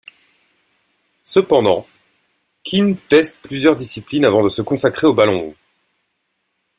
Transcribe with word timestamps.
Cependant, 1.23 1.85
Keane 2.63 2.97
teste 2.97 3.39
plusieurs 3.43 3.75
disciplines 3.75 4.25
avant 4.25 4.43
de 4.43 4.49
se 4.49 4.63
consacrer 4.63 5.05
au 5.05 5.13
ballon 5.13 5.39
rond. 5.39 5.55